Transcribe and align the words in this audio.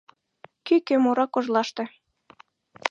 Кӱкӧ 0.65 0.95
мура 1.03 1.25
кожлаште. 1.33 1.83